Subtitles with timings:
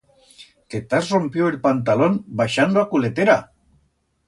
[0.75, 3.39] Qué t'has rompiu el pantalón baixando a culetera?